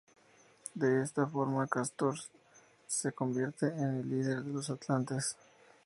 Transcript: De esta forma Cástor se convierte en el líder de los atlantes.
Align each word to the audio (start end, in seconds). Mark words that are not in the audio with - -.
De 0.73 1.03
esta 1.03 1.27
forma 1.27 1.67
Cástor 1.67 2.17
se 2.87 3.11
convierte 3.11 3.67
en 3.67 3.99
el 3.99 4.09
líder 4.09 4.41
de 4.41 4.51
los 4.51 4.71
atlantes. 4.71 5.37